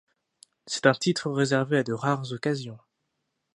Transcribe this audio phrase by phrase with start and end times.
[0.65, 2.79] C'est un titre réservé à de rares occasions.